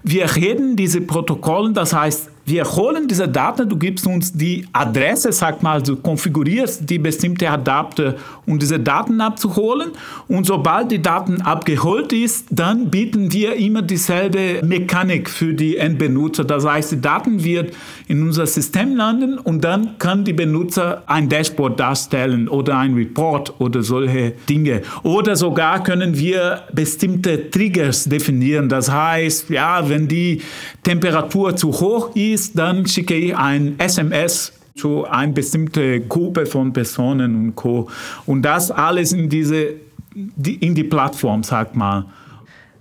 Wir 0.03 0.35
reden 0.35 0.75
diese 0.75 1.01
Protokolle, 1.01 1.71
das 1.71 1.93
heißt, 1.93 2.29
wir 2.45 2.65
holen 2.65 3.07
diese 3.07 3.27
Daten, 3.27 3.69
du 3.69 3.77
gibst 3.77 4.05
uns 4.05 4.33
die 4.33 4.67
Adresse, 4.73 5.31
sag 5.31 5.63
mal, 5.63 5.81
du 5.81 5.95
konfigurierst 5.95 6.89
die 6.89 6.99
bestimmte 6.99 7.49
Adapter, 7.49 8.15
um 8.45 8.59
diese 8.59 8.79
Daten 8.79 9.21
abzuholen. 9.21 9.91
Und 10.27 10.45
sobald 10.45 10.91
die 10.91 11.01
Daten 11.01 11.41
abgeholt 11.41 12.11
ist, 12.11 12.47
dann 12.51 12.89
bieten 12.89 13.31
wir 13.31 13.55
immer 13.55 13.81
dieselbe 13.81 14.61
Mechanik 14.61 15.29
für 15.29 15.53
die 15.53 15.77
Endbenutzer. 15.77 16.43
Das 16.43 16.65
heißt, 16.65 16.91
die 16.91 17.01
Daten 17.01 17.41
wird 17.41 17.73
in 18.09 18.21
unser 18.21 18.45
System 18.45 18.97
landen 18.97 19.37
und 19.37 19.63
dann 19.63 19.97
kann 19.97 20.25
die 20.25 20.33
Benutzer 20.33 21.03
ein 21.05 21.29
Dashboard 21.29 21.79
darstellen 21.79 22.49
oder 22.49 22.77
ein 22.77 22.93
Report 22.93 23.53
oder 23.59 23.83
solche 23.83 24.33
Dinge. 24.49 24.81
Oder 25.03 25.37
sogar 25.37 25.81
können 25.81 26.17
wir 26.17 26.63
bestimmte 26.73 27.49
Triggers 27.49 28.03
definieren. 28.03 28.67
Das 28.67 28.91
heißt, 28.91 29.49
ja, 29.49 29.87
wenn 29.87 30.09
die 30.09 30.41
Temperatur 30.83 31.55
zu 31.55 31.71
hoch 31.71 32.13
ist, 32.15 32.32
ist, 32.33 32.57
dann 32.57 32.85
schicke 32.85 33.15
ich 33.15 33.35
ein 33.35 33.75
SMS 33.77 34.53
zu 34.75 35.05
einer 35.05 35.31
bestimmten 35.31 36.07
Gruppe 36.09 36.45
von 36.45 36.73
Personen 36.73 37.35
und 37.35 37.55
Co. 37.55 37.89
Und 38.25 38.41
das 38.41 38.71
alles 38.71 39.13
in 39.13 39.29
diese 39.29 39.75
in 40.15 40.75
die 40.75 40.83
Plattform, 40.83 41.43
sag 41.43 41.75
mal. 41.75 42.05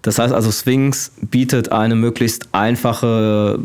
Das 0.02 0.18
heißt 0.18 0.35
also, 0.35 0.50
Sphinx 0.50 1.12
bietet 1.30 1.71
eine 1.71 1.94
möglichst 1.94 2.49
einfache, 2.52 3.59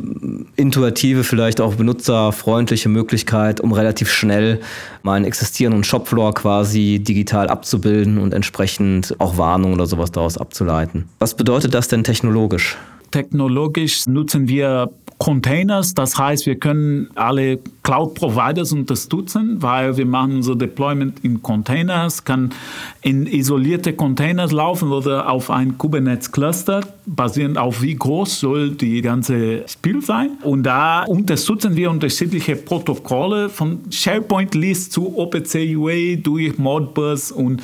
intuitive, 0.56 1.24
vielleicht 1.24 1.60
auch 1.60 1.76
benutzerfreundliche 1.76 2.90
Möglichkeit, 2.90 3.60
um 3.60 3.72
relativ 3.72 4.12
schnell 4.12 4.62
meinen 5.02 5.26
existierenden 5.26 5.84
Shopfloor 5.84 6.36
quasi 6.36 7.00
digital 7.00 7.48
abzubilden 7.48 8.20
und 8.20 8.36
entsprechend 8.36 9.16
auch 9.18 9.38
Warnungen 9.38 9.74
oder 9.74 9.88
sowas 9.88 10.12
daraus 10.12 10.38
abzuleiten. 10.38 11.10
Was 11.18 11.34
bedeutet 11.34 11.74
das 11.74 11.88
denn 11.88 12.04
technologisch? 12.04 12.78
Technologisch 13.18 14.06
nutzen 14.06 14.48
wir 14.48 14.92
Containers, 15.18 15.96
das 15.96 16.20
heißt, 16.20 16.46
wir 16.46 16.60
können 16.60 17.10
alle 17.16 17.58
Cloud-Providers 17.82 18.74
unterstützen, 18.74 19.60
weil 19.60 19.98
wir 19.98 20.06
machen 20.06 20.36
unser 20.36 20.56
Deployment 20.56 21.26
in 21.26 21.42
Containers, 21.42 22.24
kann 22.24 22.54
in 23.02 23.26
isolierte 23.26 23.94
Containers 23.94 24.52
laufen 24.52 24.92
oder 24.92 25.32
auf 25.32 25.50
ein 25.50 25.80
Kubernetes-Cluster, 25.80 26.82
basierend 27.08 27.58
auf 27.58 27.82
wie 27.82 27.96
groß 27.96 28.40
soll 28.40 28.70
die 28.70 29.02
ganze 29.02 29.68
Spiel 29.68 30.04
sein. 30.04 30.38
Und 30.44 30.62
da 30.62 31.06
unterstützen 31.06 31.76
wir 31.76 31.90
unterschiedliche 31.90 32.56
Protokolle 32.56 33.50
von 33.50 33.80
SharePoint-List 33.90 34.92
zu 34.92 35.18
OPC-UA 35.18 36.18
durch 36.18 36.60
Modbus 36.60 37.32
und 37.32 37.64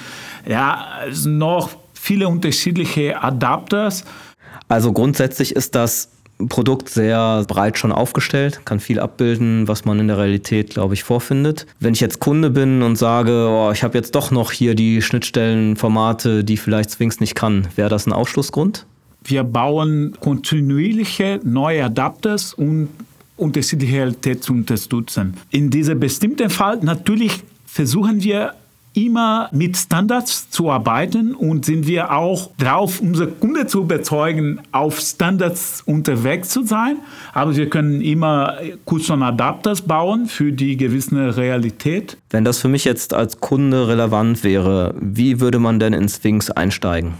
ja, 0.50 0.84
noch 1.28 1.70
viele 1.94 2.28
unterschiedliche 2.28 3.22
Adapters. 3.22 4.04
Also 4.68 4.94
grundsätzlich 4.94 5.56
ist 5.56 5.76
das 5.76 6.10
Produkt 6.50 6.90
sehr 6.90 7.46
breit 7.48 7.78
schon 7.78 7.92
aufgestellt, 7.92 8.62
kann 8.66 8.80
viel 8.80 9.00
abbilden, 9.00 9.68
was 9.68 9.86
man 9.86 10.00
in 10.00 10.08
der 10.08 10.18
Realität, 10.18 10.72
glaube 10.72 10.94
ich, 10.94 11.04
vorfindet. 11.04 11.68
Wenn 11.80 11.94
ich 11.94 12.00
jetzt 12.00 12.20
Kunde 12.20 12.50
bin 12.50 12.82
und 12.82 12.98
sage, 12.98 13.48
oh, 13.50 13.72
ich 13.72 13.84
habe 13.84 13.98
jetzt 13.98 14.16
doch 14.16 14.32
noch 14.32 14.52
hier 14.52 14.76
die 14.76 15.02
Schnittstellenformate, 15.02 16.44
die 16.44 16.58
vielleicht 16.58 16.92
Sphinx 16.92 17.20
nicht 17.20 17.36
kann, 17.36 17.68
wäre 17.76 17.90
das 17.90 18.08
ein 18.08 18.14
Ausschlussgrund? 18.14 18.86
Wir 19.24 19.44
bauen 19.44 20.16
kontinuierliche 20.20 21.40
neue 21.44 21.86
Adapters 21.86 22.54
und 22.54 22.90
unterschiedliche 23.38 23.98
Realität 23.98 24.44
zu 24.44 24.54
unterstützen. 24.54 25.36
In 25.50 25.70
diesem 25.70 26.00
bestimmten 26.00 26.50
Fall 26.50 26.80
natürlich 26.82 27.42
versuchen 27.66 28.22
wir 28.22 28.54
immer 28.94 29.50
mit 29.52 29.78
Standards 29.78 30.50
zu 30.50 30.72
arbeiten 30.72 31.34
und 31.34 31.66
sind 31.66 31.88
wir 31.88 32.12
auch 32.12 32.52
drauf, 32.58 33.02
unsere 33.02 33.30
Kunden 33.30 33.68
zu 33.68 33.82
überzeugen, 33.82 34.60
auf 34.72 35.00
Standards 35.00 35.82
unterwegs 35.86 36.50
zu 36.50 36.64
sein. 36.64 36.98
Aber 37.34 37.56
wir 37.56 37.70
können 37.70 38.02
immer 38.02 38.58
Custom 38.86 39.24
Adapters 39.24 39.82
bauen 39.82 40.28
für 40.28 40.52
die 40.52 40.78
gewisse 40.78 41.38
Realität. 41.38 42.18
Wenn 42.30 42.46
das 42.46 42.60
für 42.60 42.68
mich 42.68 42.86
jetzt 42.86 43.14
als 43.14 43.40
Kunde 43.40 43.88
relevant 43.88 44.44
wäre, 44.44 44.96
wie 45.00 45.40
würde 45.40 45.60
man 45.60 45.80
denn 45.80 45.94
in 45.94 46.08
Sphinx 46.10 46.52
einsteigen? 46.52 47.14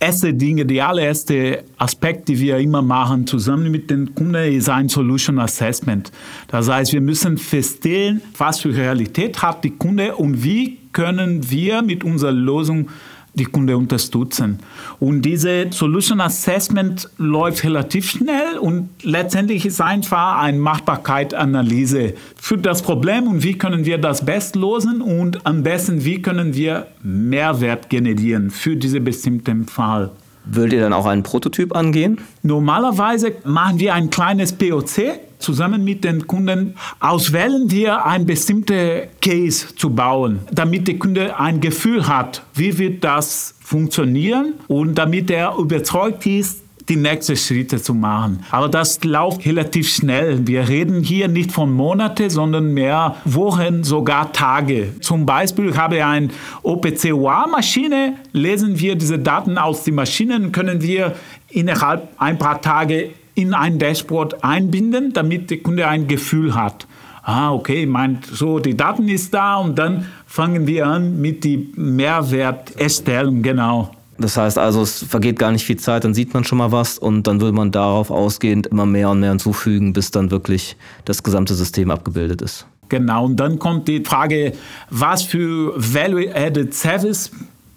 Erste 0.00 0.32
Dinge, 0.32 0.64
die 0.64 0.80
allererste 0.80 1.64
Aspekt, 1.76 2.28
die 2.28 2.40
wir 2.40 2.56
immer 2.58 2.82
machen, 2.82 3.26
zusammen 3.26 3.70
mit 3.70 3.90
den 3.90 4.14
Kunden, 4.14 4.34
ist 4.34 4.68
ein 4.68 4.88
Solution 4.88 5.38
Assessment. 5.38 6.10
Das 6.48 6.68
heißt, 6.68 6.92
wir 6.94 7.02
müssen 7.02 7.36
feststellen, 7.36 8.22
was 8.36 8.60
für 8.60 8.74
Realität 8.74 9.42
hat 9.42 9.62
die 9.62 9.70
Kunde 9.70 10.16
und 10.16 10.42
wie 10.42 10.78
können 10.92 11.48
wir 11.50 11.82
mit 11.82 12.02
unserer 12.02 12.32
Lösung 12.32 12.88
die 13.34 13.44
Kunde 13.44 13.76
unterstützen. 13.76 14.58
Und 14.98 15.22
diese 15.22 15.66
Solution 15.70 16.20
Assessment 16.20 17.08
läuft 17.18 17.64
relativ 17.64 18.10
schnell 18.10 18.58
und 18.60 18.90
letztendlich 19.02 19.66
ist 19.66 19.80
einfach 19.80 20.38
eine 20.40 20.58
Machbarkeitsanalyse 20.58 22.14
für 22.36 22.58
das 22.58 22.82
Problem 22.82 23.28
und 23.28 23.42
wie 23.42 23.56
können 23.56 23.84
wir 23.84 23.98
das 23.98 24.24
best 24.24 24.56
lösen 24.56 25.00
und 25.00 25.46
am 25.46 25.62
besten, 25.62 26.04
wie 26.04 26.20
können 26.20 26.54
wir 26.54 26.86
Mehrwert 27.02 27.88
generieren 27.88 28.50
für 28.50 28.76
diesen 28.76 29.04
bestimmten 29.04 29.66
Fall. 29.66 30.10
Würdet 30.44 30.72
ihr 30.74 30.80
dann 30.80 30.92
auch 30.92 31.06
einen 31.06 31.22
Prototyp 31.22 31.76
angehen? 31.76 32.18
Normalerweise 32.42 33.32
machen 33.44 33.78
wir 33.78 33.94
ein 33.94 34.10
kleines 34.10 34.52
POC 34.52 35.20
zusammen 35.40 35.84
mit 35.84 36.04
den 36.04 36.26
Kunden 36.26 36.74
auswählen 37.00 37.70
wir 37.70 38.06
ein 38.06 38.26
bestimmte 38.26 39.08
Case 39.20 39.74
zu 39.74 39.90
bauen, 39.90 40.40
damit 40.52 40.86
der 40.88 40.98
Kunde 40.98 41.38
ein 41.38 41.60
Gefühl 41.60 42.06
hat, 42.06 42.42
wie 42.54 42.78
wird 42.78 43.02
das 43.04 43.54
funktionieren 43.60 44.54
und 44.68 44.94
damit 44.96 45.30
er 45.30 45.56
überzeugt 45.56 46.26
ist, 46.26 46.62
die 46.90 46.96
nächsten 46.96 47.36
Schritte 47.36 47.80
zu 47.80 47.94
machen. 47.94 48.44
Aber 48.50 48.68
das 48.68 49.02
läuft 49.04 49.46
relativ 49.46 49.88
schnell. 49.88 50.46
Wir 50.46 50.68
reden 50.68 51.02
hier 51.02 51.28
nicht 51.28 51.52
von 51.52 51.72
Monaten, 51.72 52.28
sondern 52.28 52.74
mehr 52.74 53.14
Wochen, 53.24 53.84
sogar 53.84 54.32
Tage. 54.32 54.94
Zum 55.00 55.24
Beispiel 55.24 55.76
habe 55.76 55.96
ich 55.96 56.04
eine 56.04 56.28
OPC-UA-Maschine, 56.62 58.16
lesen 58.32 58.78
wir 58.78 58.96
diese 58.96 59.20
Daten 59.20 59.56
aus 59.56 59.84
den 59.84 59.94
Maschinen, 59.94 60.50
können 60.50 60.82
wir 60.82 61.14
innerhalb 61.48 62.08
ein 62.18 62.38
paar 62.38 62.60
Tage 62.60 63.10
in 63.34 63.54
ein 63.54 63.78
Dashboard 63.78 64.44
einbinden, 64.44 65.12
damit 65.12 65.50
der 65.50 65.58
Kunde 65.58 65.86
ein 65.86 66.06
Gefühl 66.06 66.54
hat. 66.54 66.86
Ah, 67.22 67.52
okay, 67.52 67.86
meint 67.86 68.26
so, 68.26 68.58
die 68.58 68.76
Daten 68.76 69.08
ist 69.08 69.34
da 69.34 69.56
und 69.56 69.78
dann 69.78 70.06
fangen 70.26 70.66
wir 70.66 70.86
an 70.86 71.20
mit 71.20 71.44
dem 71.44 71.72
Mehrwert 71.76 72.78
erstellen, 72.80 73.42
genau. 73.42 73.90
Das 74.18 74.36
heißt 74.36 74.58
also, 74.58 74.82
es 74.82 75.02
vergeht 75.02 75.38
gar 75.38 75.50
nicht 75.50 75.64
viel 75.64 75.78
Zeit, 75.78 76.04
dann 76.04 76.12
sieht 76.12 76.34
man 76.34 76.44
schon 76.44 76.58
mal 76.58 76.72
was 76.72 76.98
und 76.98 77.26
dann 77.26 77.40
will 77.40 77.52
man 77.52 77.70
darauf 77.70 78.10
ausgehend 78.10 78.66
immer 78.66 78.84
mehr 78.84 79.10
und 79.10 79.20
mehr 79.20 79.30
hinzufügen, 79.30 79.92
bis 79.92 80.10
dann 80.10 80.30
wirklich 80.30 80.76
das 81.06 81.22
gesamte 81.22 81.54
System 81.54 81.90
abgebildet 81.90 82.42
ist. 82.42 82.66
Genau, 82.90 83.24
und 83.24 83.36
dann 83.36 83.58
kommt 83.58 83.86
die 83.88 84.04
Frage, 84.04 84.52
was 84.90 85.22
für 85.22 85.72
Value-Added 85.76 86.74
Service 86.74 87.30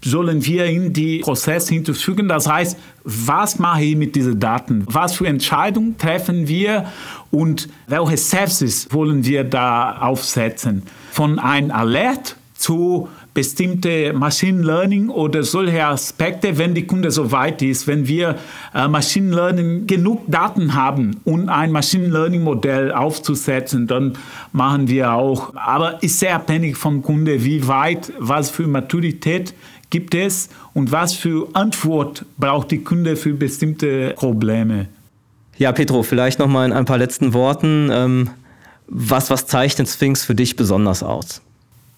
sollen 0.04 0.46
wir 0.46 0.66
in 0.66 0.94
die 0.94 1.20
Prozess 1.20 1.70
hinzufügen. 1.70 2.28
Das 2.28 2.48
heißt, 2.48 2.78
was 3.04 3.60
mache 3.60 3.84
ich 3.84 3.96
mit 3.96 4.16
diesen 4.16 4.40
Daten? 4.40 4.86
Was 4.88 5.16
für 5.16 5.28
Entscheidungen 5.28 5.98
treffen 5.98 6.48
wir 6.48 6.86
und 7.32 7.70
welche 7.88 8.18
Services 8.18 8.88
wollen 8.92 9.26
wir 9.26 9.44
da 9.44 9.98
aufsetzen? 10.00 10.84
Von 11.12 11.40
einem 11.40 11.72
Alert 11.72 12.36
zu 12.56 13.10
bestimmte 13.34 14.14
Machine 14.14 14.62
Learning 14.62 15.10
oder 15.10 15.44
solche 15.44 15.86
Aspekte, 15.86 16.58
wenn 16.58 16.74
die 16.74 16.86
Kunde 16.86 17.12
so 17.12 17.32
weit 17.32 17.62
ist, 17.62 17.88
wenn 17.88 18.08
wir 18.08 18.38
äh, 18.74 18.88
Machine 18.88 19.36
Learning 19.36 19.88
genug 19.88 20.24
Daten 20.28 20.76
haben, 20.76 21.20
um 21.24 21.50
ein 21.50 21.72
Machine 21.72 22.08
Learning 22.08 22.44
Modell 22.44 22.92
aufzusetzen, 22.92 23.88
dann 23.88 24.14
machen 24.52 24.88
wir 24.88 25.14
auch. 25.14 25.54
Aber 25.56 26.02
ist 26.04 26.20
sehr 26.20 26.36
abhängig 26.36 26.78
vom 26.78 27.02
Kunde, 27.02 27.44
wie 27.44 27.68
weit, 27.68 28.14
was 28.20 28.50
für 28.50 28.68
Maturität 28.68 29.54
gibt 29.94 30.16
es 30.16 30.50
und 30.74 30.92
was 30.92 31.14
für 31.14 31.48
Antwort 31.54 32.26
braucht 32.38 32.72
die 32.72 32.84
Kunde 32.84 33.16
für 33.16 33.34
bestimmte 33.34 34.16
Probleme? 34.18 34.88
Ja, 35.58 35.72
Petro, 35.72 36.02
vielleicht 36.02 36.40
noch 36.40 36.48
mal 36.48 36.66
in 36.66 36.74
ein 36.74 36.86
paar 36.86 36.98
letzten 36.98 37.34
Worten. 37.34 37.90
Ähm, 37.92 38.30
Was, 38.88 39.30
was 39.30 39.46
zeichnet 39.46 39.88
Sphinx 39.88 40.26
für 40.26 40.36
dich 40.36 40.56
besonders 40.56 41.04
aus? 41.04 41.42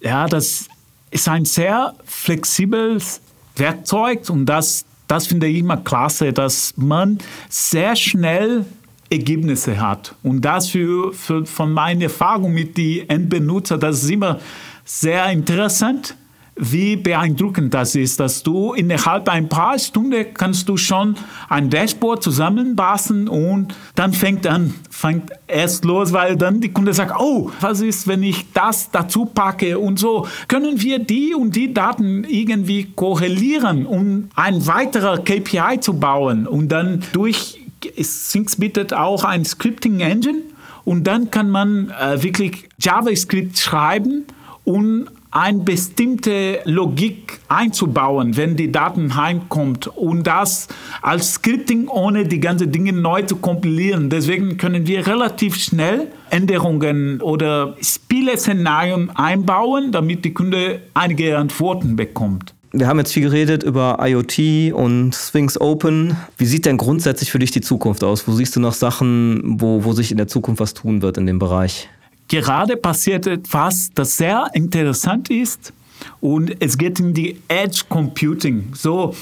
Ja, 0.01 0.27
das 0.27 0.67
ist 1.09 1.27
ein 1.27 1.45
sehr 1.45 1.95
flexibles 2.03 3.21
Werkzeug 3.55 4.29
und 4.29 4.45
das, 4.45 4.85
das 5.07 5.25
finde 5.27 5.47
ich 5.47 5.57
immer 5.59 5.77
klasse, 5.77 6.31
dass 6.31 6.73
man 6.77 7.17
sehr 7.49 7.95
schnell 7.95 8.65
Ergebnisse 9.09 9.79
hat. 9.79 10.13
Und 10.21 10.41
das 10.41 10.69
für, 10.69 11.13
für, 11.13 11.45
von 11.45 11.71
meiner 11.71 12.03
Erfahrung 12.03 12.53
mit 12.53 12.75
den 12.75 13.09
Endbenutzer, 13.09 13.77
das 13.77 14.03
ist 14.03 14.11
immer 14.11 14.39
sehr 14.83 15.25
interessant 15.31 16.15
wie 16.57 16.95
beeindruckend 16.95 17.73
das 17.73 17.95
ist, 17.95 18.19
dass 18.19 18.41
du 18.41 18.73
innerhalb 18.73 19.27
ein 19.27 19.49
paar 19.49 19.77
Stunden 19.77 20.25
kannst 20.33 20.69
du 20.69 20.77
schon 20.77 21.15
ein 21.49 21.69
Dashboard 21.69 22.23
zusammenbassen 22.23 23.27
und 23.27 23.75
dann 23.95 24.13
fängt 24.13 24.47
an, 24.47 24.73
fängt 24.89 25.31
erst 25.47 25.83
los, 25.83 26.13
weil 26.13 26.37
dann 26.37 26.61
die 26.61 26.71
Kunde 26.71 26.93
sagt, 26.93 27.13
oh, 27.19 27.51
was 27.59 27.81
ist, 27.81 28.07
wenn 28.07 28.23
ich 28.23 28.53
das 28.53 28.89
dazu 28.89 29.25
packe 29.25 29.77
und 29.77 29.99
so. 29.99 30.27
Können 30.47 30.81
wir 30.81 30.99
die 30.99 31.35
und 31.35 31.55
die 31.55 31.73
Daten 31.73 32.23
irgendwie 32.23 32.85
korrelieren, 32.95 33.85
um 33.85 34.29
ein 34.35 34.65
weiterer 34.65 35.17
KPI 35.17 35.81
zu 35.81 35.99
bauen 35.99 36.47
und 36.47 36.69
dann 36.69 37.03
durch 37.11 37.59
Syncs 37.99 38.55
bietet 38.55 38.93
auch 38.93 39.25
ein 39.25 39.43
Scripting 39.43 39.99
Engine 39.99 40.39
und 40.85 41.05
dann 41.05 41.31
kann 41.31 41.49
man 41.49 41.89
äh, 41.89 42.23
wirklich 42.23 42.69
JavaScript 42.79 43.57
schreiben 43.57 44.25
und 44.63 45.07
eine 45.35 45.59
bestimmte 45.59 46.59
Logik 46.63 47.39
einzubauen, 47.49 48.37
wenn 48.37 48.55
die 48.55 48.71
Daten 48.71 49.17
heimkommt 49.17 49.87
und 49.87 50.25
das 50.25 50.69
als 51.01 51.33
Scripting 51.33 51.89
ohne 51.89 52.25
die 52.25 52.39
ganzen 52.39 52.71
Dinge 52.71 52.93
neu 52.93 53.21
zu 53.23 53.35
kompilieren. 53.35 54.09
Deswegen 54.09 54.55
können 54.55 54.87
wir 54.87 55.05
relativ 55.05 55.57
schnell 55.57 56.07
Änderungen 56.29 57.21
oder 57.21 57.75
Spieleszenarien 57.81 59.09
einbauen, 59.09 59.91
damit 59.91 60.23
die 60.23 60.33
Kunde 60.33 60.79
einige 60.93 61.37
Antworten 61.37 61.97
bekommt. 61.97 62.53
Wir 62.71 62.87
haben 62.87 62.99
jetzt 62.99 63.13
viel 63.13 63.23
geredet 63.23 63.63
über 63.63 63.99
IoT 64.01 64.73
und 64.73 65.13
Sphinx 65.13 65.59
Open. 65.59 66.15
Wie 66.37 66.45
sieht 66.45 66.65
denn 66.65 66.77
grundsätzlich 66.77 67.31
für 67.31 67.39
dich 67.39 67.51
die 67.51 67.61
Zukunft 67.61 68.05
aus? 68.05 68.27
Wo 68.27 68.31
siehst 68.31 68.55
du 68.55 68.61
noch 68.61 68.73
Sachen, 68.73 69.59
wo, 69.59 69.83
wo 69.83 69.91
sich 69.91 70.11
in 70.11 70.17
der 70.17 70.27
Zukunft 70.27 70.61
was 70.61 70.73
tun 70.73 71.01
wird 71.01 71.17
in 71.17 71.25
dem 71.25 71.39
Bereich? 71.39 71.89
Gerade 72.27 72.77
passiert 72.77 73.27
etwas, 73.27 73.91
das 73.93 74.17
sehr 74.17 74.49
interessant 74.53 75.29
ist 75.29 75.73
und 76.21 76.55
es 76.61 76.77
geht 76.77 76.99
in 76.99 77.13
die 77.13 77.41
Edge 77.47 77.83
Computing. 77.89 78.71
So, 78.73 79.15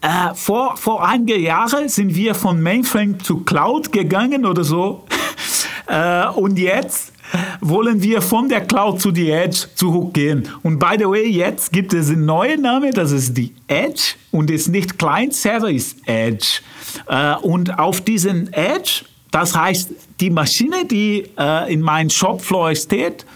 äh, 0.00 0.34
vor, 0.34 0.76
vor 0.76 1.06
einigen 1.06 1.42
Jahren 1.42 1.88
sind 1.88 2.14
wir 2.14 2.34
von 2.34 2.60
Mainframe 2.60 3.20
zu 3.20 3.38
Cloud 3.44 3.92
gegangen 3.92 4.44
oder 4.44 4.64
so. 4.64 5.04
äh, 5.86 6.26
und 6.28 6.58
jetzt 6.58 7.12
wollen 7.60 8.02
wir 8.02 8.20
von 8.20 8.48
der 8.48 8.62
Cloud 8.62 9.00
zu 9.00 9.10
die 9.10 9.30
Edge 9.30 9.66
zurückgehen. 9.74 10.48
Und 10.62 10.78
by 10.78 10.96
the 10.98 11.04
way, 11.04 11.26
jetzt 11.26 11.72
gibt 11.72 11.94
es 11.94 12.10
einen 12.10 12.26
neuen 12.26 12.62
Namen, 12.62 12.92
das 12.92 13.12
ist 13.12 13.36
die 13.36 13.54
Edge 13.68 14.14
und 14.30 14.50
ist 14.50 14.68
nicht 14.68 14.98
Client 14.98 15.34
Server, 15.34 15.70
ist 15.70 15.96
Edge. 16.06 16.60
Äh, 17.06 17.36
und 17.36 17.78
auf 17.78 18.00
diesen 18.00 18.52
Edge 18.52 19.04
das 19.32 19.56
heißt, 19.56 19.92
die 20.22 20.30
Maschine, 20.30 20.86
die 20.86 21.24
äh, 21.36 21.72
in 21.72 21.80
meinem 21.80 22.08
Shopfloor 22.08 22.74
steht, 22.76 23.26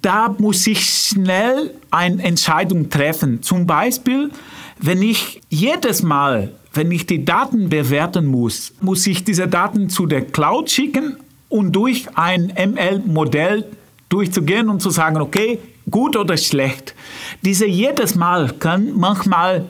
da 0.00 0.34
muss 0.38 0.66
ich 0.66 0.82
schnell 0.82 1.74
eine 1.90 2.22
Entscheidung 2.22 2.88
treffen. 2.88 3.42
Zum 3.42 3.66
Beispiel, 3.66 4.30
wenn 4.78 5.02
ich 5.02 5.42
jedes 5.50 6.02
Mal, 6.02 6.52
wenn 6.72 6.90
ich 6.90 7.04
die 7.04 7.22
Daten 7.22 7.68
bewerten 7.68 8.24
muss, 8.24 8.72
muss 8.80 9.06
ich 9.06 9.24
diese 9.24 9.46
Daten 9.46 9.90
zu 9.90 10.06
der 10.06 10.22
Cloud 10.22 10.70
schicken 10.70 11.18
und 11.50 11.72
durch 11.72 12.06
ein 12.16 12.50
ML-Modell 12.56 13.66
durchzugehen 14.08 14.70
und 14.70 14.80
zu 14.80 14.88
sagen, 14.88 15.20
okay, 15.20 15.58
gut 15.90 16.16
oder 16.16 16.38
schlecht. 16.38 16.94
Diese 17.42 17.66
jedes 17.66 18.14
Mal 18.14 18.54
kann 18.58 18.96
manchmal 18.96 19.66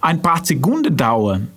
ein 0.00 0.22
paar 0.22 0.44
Sekunden 0.44 0.96
dauern. 0.96 1.48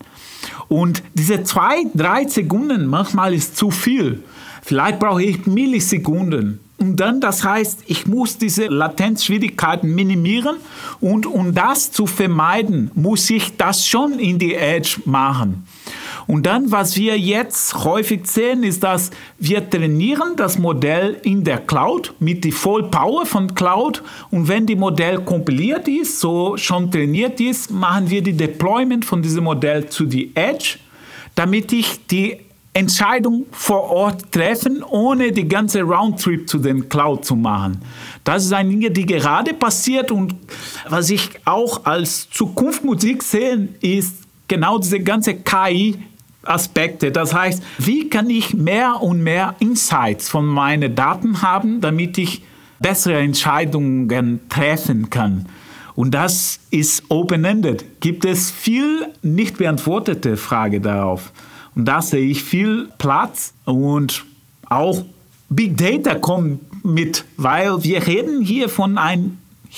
Und 0.71 1.03
diese 1.15 1.43
zwei, 1.43 1.83
drei 1.93 2.25
Sekunden 2.29 2.85
manchmal 2.85 3.33
ist 3.33 3.57
zu 3.57 3.71
viel. 3.71 4.23
Vielleicht 4.61 4.99
brauche 4.99 5.21
ich 5.21 5.45
Millisekunden. 5.45 6.61
Und 6.77 6.95
dann, 6.95 7.19
das 7.19 7.43
heißt, 7.43 7.83
ich 7.87 8.07
muss 8.07 8.37
diese 8.37 8.67
Latenzschwierigkeiten 8.67 9.93
minimieren 9.93 10.55
und 11.01 11.25
um 11.25 11.53
das 11.53 11.91
zu 11.91 12.07
vermeiden, 12.07 12.89
muss 12.95 13.29
ich 13.29 13.57
das 13.57 13.85
schon 13.85 14.17
in 14.17 14.39
die 14.39 14.55
Edge 14.55 15.01
machen. 15.03 15.67
Und 16.27 16.45
dann, 16.45 16.71
was 16.71 16.95
wir 16.95 17.17
jetzt 17.17 17.73
häufig 17.83 18.27
sehen, 18.27 18.63
ist, 18.63 18.83
dass 18.83 19.11
wir 19.37 19.69
trainieren 19.69 20.35
das 20.35 20.57
Modell 20.57 21.17
in 21.23 21.43
der 21.43 21.59
Cloud 21.59 22.13
mit 22.19 22.43
der 22.43 22.51
Vollpower 22.51 23.25
von 23.25 23.53
Cloud. 23.53 24.03
Und 24.29 24.47
wenn 24.47 24.65
die 24.65 24.75
Modell 24.75 25.19
kompiliert 25.21 25.87
ist, 25.87 26.19
so 26.19 26.57
schon 26.57 26.91
trainiert 26.91 27.39
ist, 27.39 27.71
machen 27.71 28.09
wir 28.09 28.21
die 28.21 28.33
Deployment 28.33 29.05
von 29.05 29.21
diesem 29.21 29.45
Modell 29.45 29.89
zu 29.89 30.05
die 30.05 30.35
Edge, 30.35 30.77
damit 31.35 31.71
ich 31.71 32.05
die 32.07 32.37
Entscheidung 32.73 33.47
vor 33.51 33.83
Ort 33.89 34.31
treffen, 34.31 34.81
ohne 34.81 35.31
die 35.31 35.47
ganze 35.47 35.81
Roundtrip 35.81 36.47
zu 36.47 36.57
den 36.57 36.87
Cloud 36.87 37.25
zu 37.25 37.35
machen. 37.35 37.81
Das 38.23 38.45
ist 38.45 38.53
eine 38.53 38.69
Dinge, 38.69 38.91
die 38.91 39.05
gerade 39.05 39.53
passiert 39.53 40.09
und 40.09 40.35
was 40.87 41.09
ich 41.09 41.29
auch 41.43 41.83
als 41.85 42.29
Zukunftsmusik 42.29 43.23
sehe, 43.23 43.67
ist 43.81 44.21
genau 44.47 44.77
diese 44.77 45.01
ganze 45.01 45.35
KI 45.35 45.97
Aspekte. 46.43 47.11
Das 47.11 47.33
heißt, 47.33 47.61
wie 47.77 48.09
kann 48.09 48.29
ich 48.29 48.53
mehr 48.53 49.01
und 49.01 49.21
mehr 49.21 49.55
Insights 49.59 50.29
von 50.29 50.45
meinen 50.45 50.95
Daten 50.95 51.41
haben, 51.41 51.81
damit 51.81 52.17
ich 52.17 52.43
bessere 52.79 53.19
Entscheidungen 53.19 54.41
treffen 54.49 55.09
kann? 55.09 55.47
Und 55.95 56.11
das 56.11 56.59
ist 56.71 57.03
open-ended. 57.09 57.99
Gibt 57.99 58.25
es 58.25 58.49
viel 58.49 59.07
nicht 59.21 59.57
beantwortete 59.57 60.37
Fragen 60.37 60.81
darauf? 60.81 61.31
Und 61.75 61.85
da 61.85 62.01
sehe 62.01 62.27
ich 62.27 62.43
viel 62.43 62.89
Platz 62.97 63.53
und 63.65 64.25
auch 64.69 65.03
Big 65.49 65.77
Data 65.77 66.15
kommt 66.15 66.61
mit, 66.83 67.25
weil 67.37 67.83
wir 67.83 68.07
reden 68.07 68.41
hier 68.41 68.69
von 68.69 68.97
einem 68.97 69.37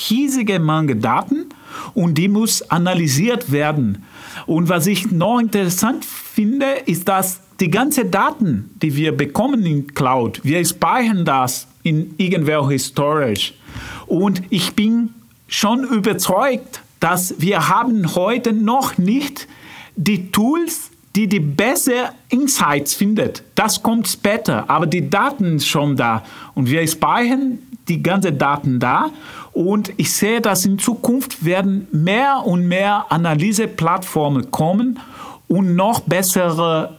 riesigen 0.09 0.65
Menge 0.65 0.95
Daten 0.95 1.47
und 1.93 2.17
die 2.17 2.27
muss 2.27 2.61
analysiert 2.69 3.51
werden. 3.51 4.03
Und 4.45 4.69
was 4.69 4.87
ich 4.87 5.11
noch 5.11 5.39
interessant 5.39 6.05
finde, 6.05 6.65
ist, 6.85 7.07
dass 7.07 7.41
die 7.59 7.69
ganzen 7.69 8.11
Daten, 8.11 8.71
die 8.81 8.95
wir 8.95 9.15
bekommen 9.15 9.65
in 9.65 9.87
Cloud, 9.93 10.41
wir 10.43 10.63
speichern 10.65 11.25
das 11.25 11.67
in 11.83 12.13
irgendwelche 12.17 12.79
Storage. 12.79 13.53
Und 14.07 14.41
ich 14.49 14.73
bin 14.73 15.13
schon 15.47 15.83
überzeugt, 15.83 16.81
dass 16.99 17.35
wir 17.39 17.69
haben 17.69 18.15
heute 18.15 18.53
noch 18.53 18.97
nicht 18.97 19.47
die 19.95 20.31
Tools, 20.31 20.89
die 21.15 21.27
die 21.27 21.39
besseren 21.39 22.09
Insights 22.29 22.95
findet. 22.95 23.43
Das 23.55 23.83
kommt 23.83 24.07
später, 24.07 24.69
aber 24.69 24.87
die 24.87 25.09
Daten 25.09 25.59
sind 25.59 25.63
schon 25.63 25.95
da 25.95 26.23
und 26.55 26.69
wir 26.69 26.87
speichern 26.87 27.59
die 27.87 28.01
ganzen 28.01 28.37
Daten 28.37 28.79
da 28.79 29.09
und 29.51 29.93
ich 29.97 30.13
sehe, 30.13 30.41
dass 30.41 30.65
in 30.65 30.79
Zukunft 30.79 31.45
werden 31.45 31.87
mehr 31.91 32.43
und 32.45 32.67
mehr 32.67 33.05
Analyseplattformen 33.09 34.51
kommen 34.51 34.99
und 35.47 35.75
noch 35.75 36.01
bessere 36.01 36.97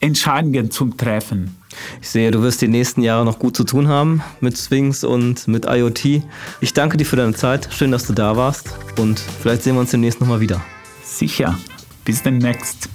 Entscheidungen 0.00 0.70
zu 0.70 0.86
treffen. 0.86 1.56
Ich 2.00 2.08
sehe, 2.08 2.30
du 2.30 2.42
wirst 2.42 2.62
die 2.62 2.68
nächsten 2.68 3.02
Jahre 3.02 3.24
noch 3.24 3.38
gut 3.38 3.56
zu 3.56 3.64
tun 3.64 3.88
haben 3.88 4.22
mit 4.40 4.56
Sphinx 4.56 5.04
und 5.04 5.46
mit 5.48 5.66
IoT. 5.66 6.22
Ich 6.60 6.72
danke 6.72 6.96
dir 6.96 7.04
für 7.04 7.16
deine 7.16 7.34
Zeit. 7.34 7.68
Schön, 7.70 7.90
dass 7.90 8.06
du 8.06 8.12
da 8.12 8.36
warst 8.36 8.70
und 8.98 9.18
vielleicht 9.18 9.62
sehen 9.62 9.74
wir 9.74 9.80
uns 9.80 9.90
demnächst 9.90 10.20
nochmal 10.20 10.40
wieder. 10.40 10.60
Sicher. 11.02 11.58
Bis 12.04 12.22
demnächst. 12.22 12.88